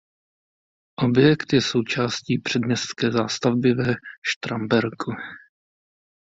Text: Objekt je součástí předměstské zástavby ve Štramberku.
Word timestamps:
Objekt 1.03 1.53
je 1.53 1.61
součástí 1.61 2.39
předměstské 2.39 3.11
zástavby 3.11 3.73
ve 3.73 3.93
Štramberku. 4.25 5.11